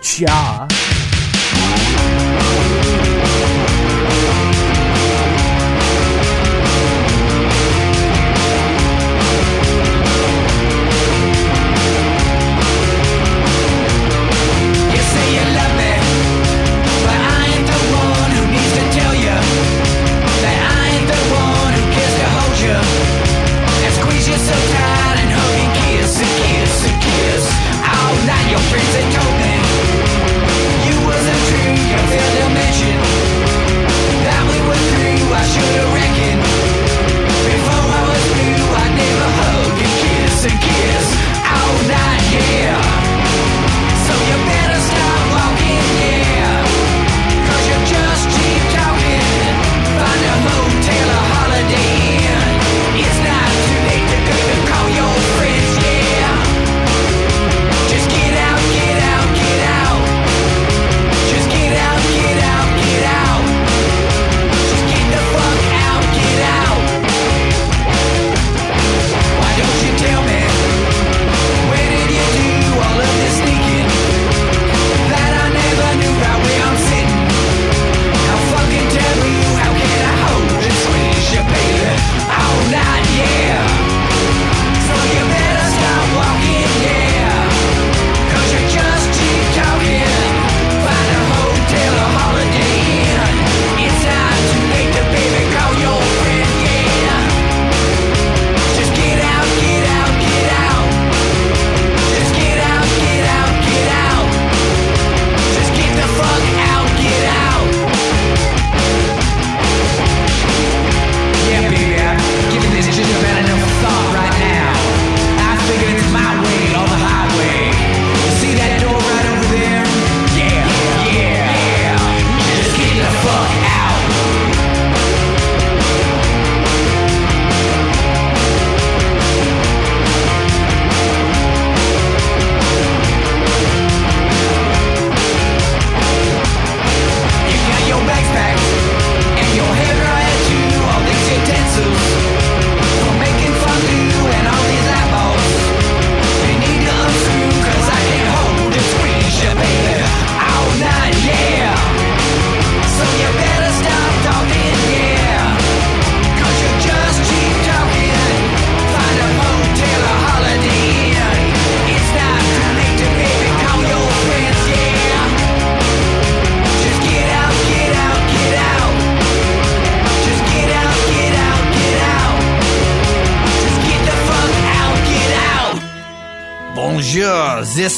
Cha. 0.00 0.68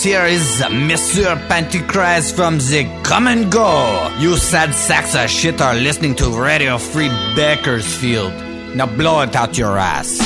Here 0.04 0.24
is 0.24 0.60
Mr. 0.62 1.36
Pantychrist 1.48 2.34
from 2.34 2.58
the 2.58 2.84
Come 3.04 3.28
and 3.28 3.52
Go. 3.52 4.14
You 4.18 4.36
sad 4.36 4.74
sacks 4.74 5.14
of 5.14 5.30
shit 5.30 5.60
are 5.60 5.74
listening 5.74 6.14
to 6.16 6.30
Radio 6.30 6.78
Free 6.78 7.10
Bakersfield. 7.36 8.32
Now 8.74 8.86
blow 8.86 9.20
it 9.20 9.36
out 9.36 9.56
your 9.56 9.78
ass. 9.78 10.18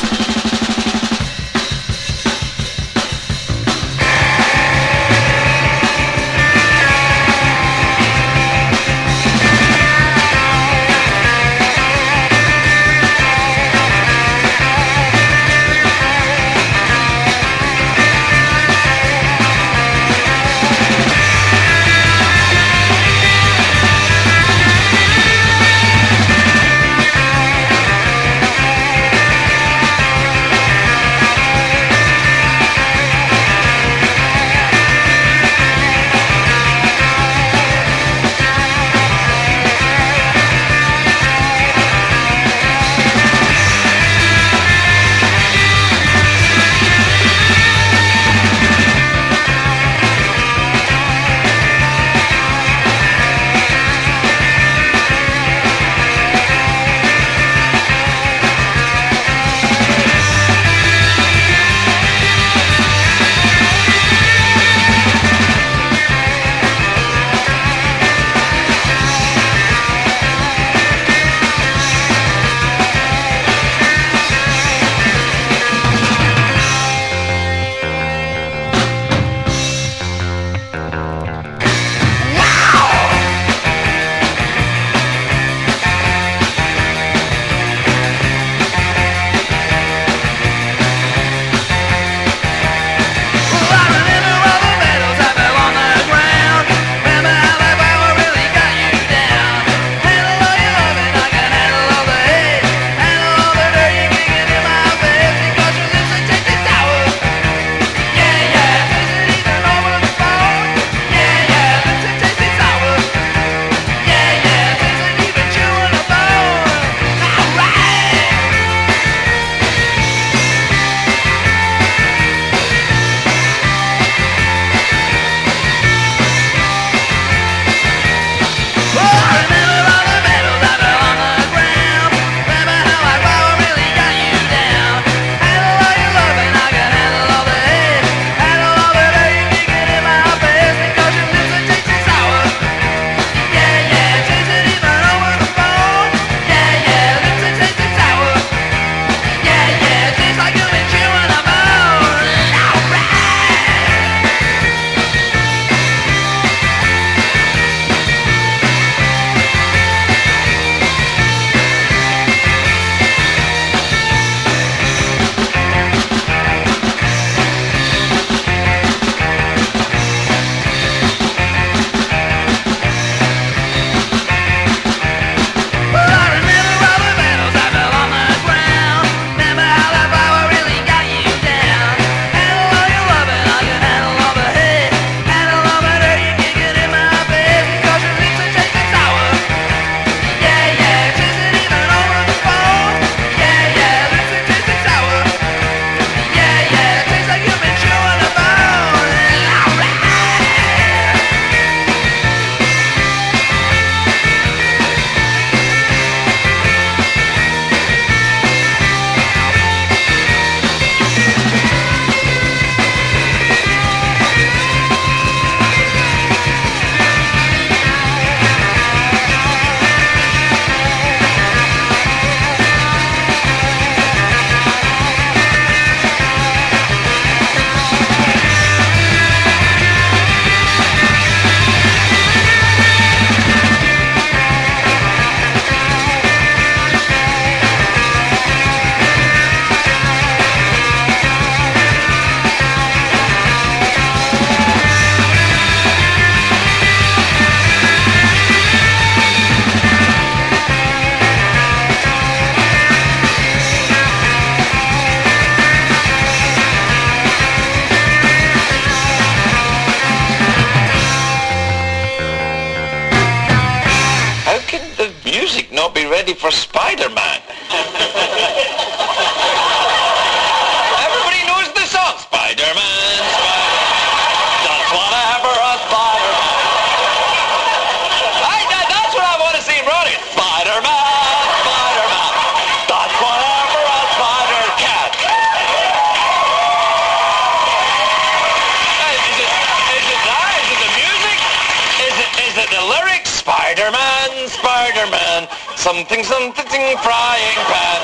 Something, 295.87 296.25
something, 296.25 296.99
frying 296.99 297.59
pan. 297.71 298.01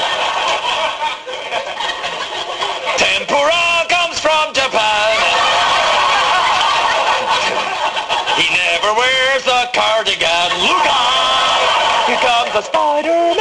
Tempura 2.97 3.65
comes 3.89 4.21
from 4.21 4.55
Japan. 4.55 5.19
He 8.39 8.47
never 8.55 8.95
wears 8.95 9.47
a 9.49 9.67
cardigan. 9.75 10.51
Look 10.63 10.87
out! 10.87 12.07
Here 12.07 12.19
comes 12.19 12.53
the 12.53 12.63
Spider-Man. 12.63 13.32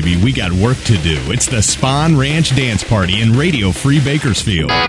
Baby. 0.00 0.16
We 0.24 0.32
got 0.32 0.50
work 0.52 0.78
to 0.84 0.96
do. 0.96 1.20
It's 1.30 1.44
the 1.44 1.60
Spawn 1.60 2.16
Ranch 2.16 2.56
Dance 2.56 2.82
Party 2.82 3.20
in 3.20 3.34
Radio 3.34 3.72
Free 3.72 4.00
Bakersfield. 4.00 4.70
Like 4.70 4.88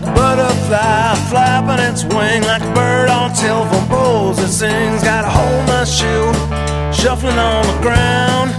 a 0.00 0.12
butterfly 0.16 1.14
flapping 1.28 1.84
its 1.84 2.04
wing, 2.04 2.42
like 2.44 2.62
a 2.62 2.72
bird 2.72 3.10
on 3.10 3.34
telephone 3.34 3.86
poles 3.88 4.38
that 4.38 4.48
sings. 4.48 5.02
Got 5.02 5.26
hole 5.26 5.60
in 5.60 5.66
my 5.66 5.84
shoe, 5.84 6.32
shuffling 6.90 7.38
on 7.38 7.66
the 7.66 7.78
ground. 7.82 8.50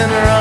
And 0.00 0.10
they're 0.10 0.39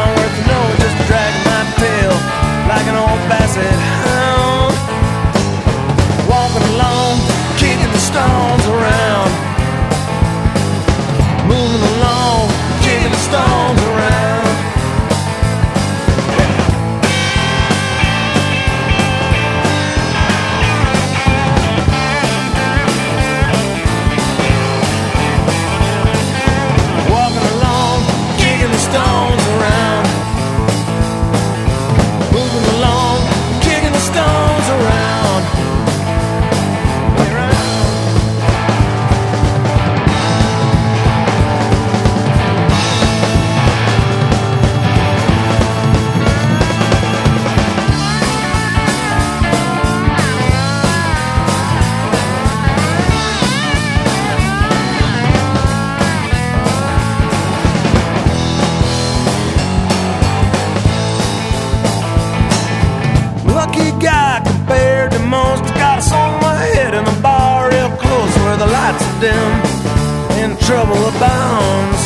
trouble 70.69 71.01
abounds. 71.07 72.03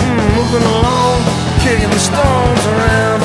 Mm, 0.00 0.24
moving 0.36 0.64
along, 0.76 1.20
kicking 1.60 1.90
the 1.90 2.02
stones 2.08 2.62
around. 2.72 3.20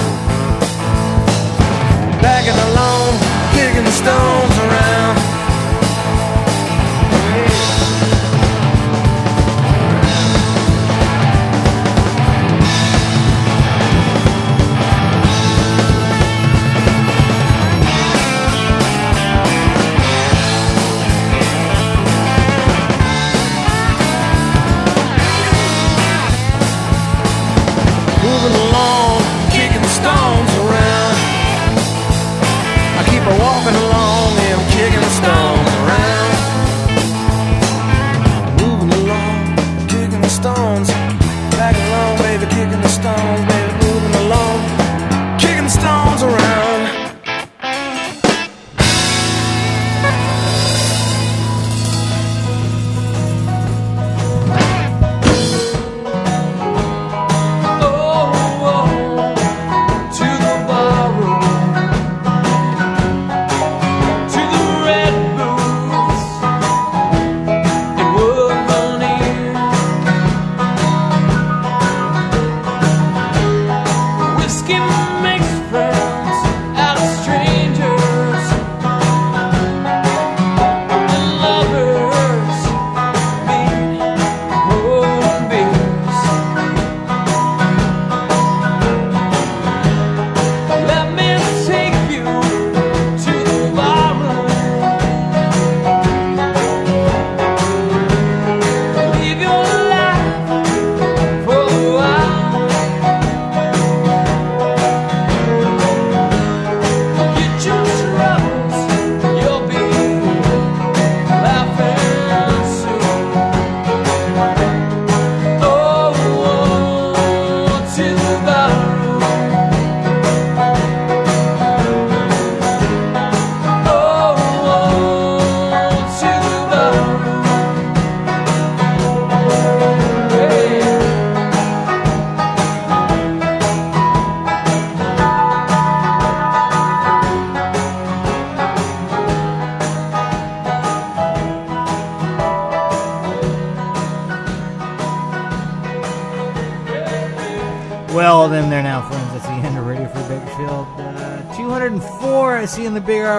Backing 2.22 2.60
along, 2.68 3.12
kicking 3.56 3.86
the 3.86 3.96
stones 4.04 4.37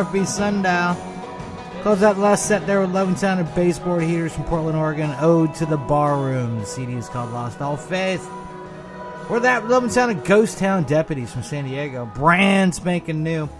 RFB 0.09 0.26
sundial. 0.26 0.96
Close 1.82 2.02
out 2.02 2.16
last 2.16 2.46
set 2.46 2.66
there 2.66 2.80
with 2.80 2.92
Love 2.92 3.09
and 3.09 3.18
Sound 3.18 3.40
of 3.40 3.54
Baseboard 3.54 4.02
Heaters 4.02 4.34
from 4.34 4.44
Portland, 4.44 4.76
Oregon. 4.76 5.14
Ode 5.20 5.54
to 5.56 5.66
the 5.66 5.76
Barroom. 5.76 6.59
The 6.61 6.64
CD 6.64 6.94
is 6.94 7.11
called 7.11 7.30
Lost 7.30 7.61
All 7.61 7.76
Faith. 7.76 8.26
Or 9.28 9.38
that 9.40 9.68
Love 9.68 9.82
and 9.82 9.92
Sound 9.92 10.12
of 10.12 10.24
Ghost 10.24 10.59
Town 10.59 10.84
Deputies 10.84 11.30
from 11.30 11.42
San 11.42 11.66
Diego. 11.66 12.06
Brand 12.06 12.74
spanking 12.74 13.22
new. 13.22 13.50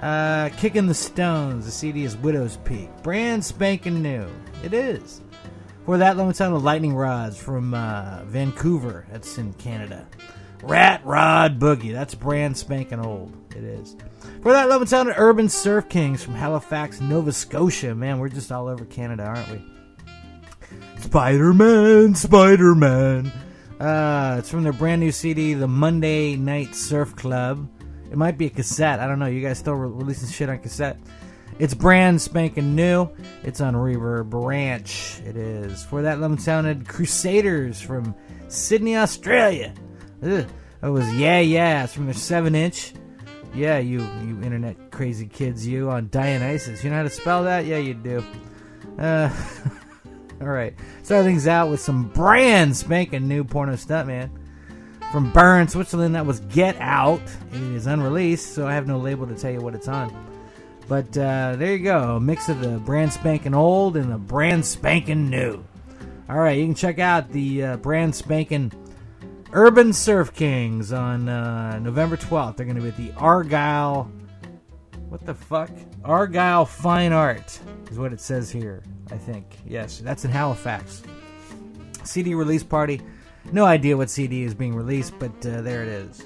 Uh, 0.00 0.48
Kicking 0.56 0.86
the 0.86 0.94
Stones. 0.94 1.66
The 1.66 1.70
CD 1.70 2.04
is 2.04 2.16
Widow's 2.16 2.56
Peak. 2.64 2.88
Brand 3.02 3.44
spanking 3.44 4.00
new. 4.00 4.26
It 4.64 4.72
is. 4.72 5.20
For 5.84 5.98
that, 5.98 6.16
Love 6.16 6.28
and 6.28 6.36
Sound 6.36 6.54
of 6.56 6.64
Lightning 6.64 6.94
Rods 6.94 7.36
from 7.36 7.74
uh, 7.74 8.24
Vancouver. 8.24 9.04
That's 9.12 9.36
in 9.36 9.52
Canada. 9.54 10.06
Rat 10.62 11.04
Rod 11.04 11.58
Boogie. 11.58 11.92
That's 11.92 12.14
brand 12.14 12.56
spanking 12.56 13.04
old. 13.04 13.32
It 13.56 13.64
is. 13.64 13.96
For 14.42 14.52
that, 14.52 14.68
love 14.68 14.80
and 14.80 14.88
sound 14.88 15.08
of 15.08 15.16
Urban 15.18 15.48
Surf 15.48 15.88
Kings 15.88 16.22
from 16.22 16.34
Halifax, 16.34 17.00
Nova 17.00 17.32
Scotia. 17.32 17.94
Man, 17.94 18.18
we're 18.18 18.28
just 18.28 18.52
all 18.52 18.68
over 18.68 18.84
Canada, 18.84 19.24
aren't 19.24 19.50
we? 19.50 19.62
Spider 21.00 21.52
Man, 21.52 22.14
Spider 22.14 22.74
Man. 22.74 23.32
Uh, 23.80 24.36
it's 24.38 24.48
from 24.48 24.62
their 24.62 24.72
brand 24.72 25.00
new 25.00 25.10
CD, 25.10 25.54
The 25.54 25.66
Monday 25.66 26.36
Night 26.36 26.74
Surf 26.74 27.16
Club. 27.16 27.68
It 28.10 28.16
might 28.16 28.38
be 28.38 28.46
a 28.46 28.50
cassette. 28.50 29.00
I 29.00 29.06
don't 29.08 29.18
know. 29.18 29.26
You 29.26 29.40
guys 29.40 29.58
still 29.58 29.74
re- 29.74 29.90
releasing 29.90 30.28
shit 30.28 30.48
on 30.48 30.58
cassette? 30.58 30.98
It's 31.58 31.74
brand 31.74 32.22
spanking 32.22 32.76
new. 32.76 33.08
It's 33.42 33.60
on 33.60 33.74
Reverb 33.74 34.28
Ranch. 34.32 35.20
It 35.24 35.36
is. 35.36 35.84
For 35.84 36.02
that, 36.02 36.20
love 36.20 36.30
and 36.30 36.42
sounded 36.42 36.86
Crusaders 36.88 37.80
from 37.80 38.14
Sydney, 38.48 38.96
Australia. 38.96 39.74
Ugh. 40.22 40.46
It 40.82 40.88
was 40.88 41.12
Yeah 41.14 41.40
Yeah. 41.40 41.84
It's 41.84 41.94
from 41.94 42.06
their 42.06 42.14
7 42.14 42.54
inch. 42.54 42.94
Yeah, 43.54 43.78
you 43.78 44.00
you 44.00 44.40
internet 44.42 44.90
crazy 44.90 45.26
kids, 45.26 45.66
you 45.66 45.90
on 45.90 46.08
Dionysus. 46.08 46.82
You 46.82 46.88
know 46.88 46.96
how 46.96 47.02
to 47.02 47.10
spell 47.10 47.44
that? 47.44 47.66
Yeah, 47.66 47.76
you 47.76 47.92
do. 47.92 48.24
Uh, 48.98 49.30
all 50.40 50.48
right. 50.48 50.74
Start 51.02 51.26
things 51.26 51.46
out 51.46 51.68
with 51.70 51.80
some 51.80 52.08
brand 52.08 52.74
spanking 52.74 53.28
new 53.28 53.44
porno 53.44 53.74
stuntman 53.74 54.30
from 55.12 55.30
Bern, 55.32 55.68
Switzerland. 55.68 56.14
That 56.14 56.24
was 56.24 56.40
Get 56.40 56.76
Out. 56.80 57.20
It 57.52 57.60
is 57.60 57.86
unreleased, 57.86 58.54
so 58.54 58.66
I 58.66 58.72
have 58.72 58.86
no 58.86 58.98
label 58.98 59.26
to 59.26 59.34
tell 59.34 59.52
you 59.52 59.60
what 59.60 59.74
it's 59.74 59.88
on. 59.88 60.16
But 60.88 61.16
uh, 61.16 61.56
there 61.56 61.76
you 61.76 61.84
go, 61.84 62.16
a 62.16 62.20
mix 62.20 62.48
of 62.48 62.60
the 62.60 62.78
brand 62.78 63.12
spanking 63.12 63.54
old 63.54 63.96
and 63.98 64.10
the 64.10 64.18
brand 64.18 64.64
spanking 64.64 65.28
new. 65.28 65.62
All 66.28 66.38
right, 66.38 66.56
you 66.56 66.64
can 66.64 66.74
check 66.74 66.98
out 66.98 67.30
the 67.30 67.64
uh, 67.64 67.76
brand 67.76 68.14
spanking 68.14 68.72
Urban 69.54 69.92
Surf 69.92 70.32
Kings 70.34 70.92
on 70.92 71.28
uh, 71.28 71.78
November 71.78 72.16
12th. 72.16 72.56
They're 72.56 72.64
going 72.64 72.76
to 72.76 72.82
be 72.82 72.88
at 72.88 72.96
the 72.96 73.12
Argyle. 73.20 74.10
What 75.08 75.26
the 75.26 75.34
fuck? 75.34 75.70
Argyle 76.04 76.64
Fine 76.64 77.12
Art 77.12 77.60
is 77.90 77.98
what 77.98 78.14
it 78.14 78.20
says 78.20 78.50
here, 78.50 78.82
I 79.10 79.18
think. 79.18 79.44
Yes, 79.66 79.98
that's 79.98 80.24
in 80.24 80.30
Halifax. 80.30 81.02
CD 82.02 82.34
release 82.34 82.62
party. 82.62 83.02
No 83.52 83.66
idea 83.66 83.96
what 83.96 84.08
CD 84.08 84.42
is 84.44 84.54
being 84.54 84.74
released, 84.74 85.18
but 85.18 85.32
uh, 85.44 85.60
there 85.60 85.82
it 85.82 85.88
is. 85.88 86.24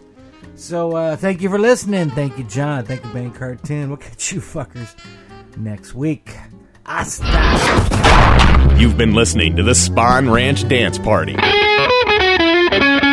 So 0.55 0.95
uh, 0.95 1.17
thank 1.17 1.43
you 1.43 1.49
for 1.49 1.59
listening. 1.59 2.11
Thank 2.11 2.39
you, 2.39 2.45
John. 2.45 2.85
Thank 2.85 3.05
you, 3.05 3.13
Bang 3.13 3.33
Cartoon. 3.33 3.89
We'll 3.89 3.97
catch 3.97 4.33
you 4.33 4.41
fuckers 4.41 4.95
next 5.57 5.95
week. 5.95 6.37
Hasta. 6.85 7.25
You've 8.79 8.97
been 8.97 9.15
listening 9.15 9.57
to 9.57 9.65
the 9.65 9.75
Spawn 9.75 10.31
Ranch 10.31 10.69
Dance 10.69 10.99
Party. 10.99 11.35